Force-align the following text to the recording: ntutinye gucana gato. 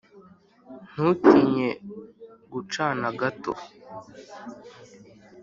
ntutinye 0.91 1.69
gucana 2.51 3.07
gato. 3.19 3.51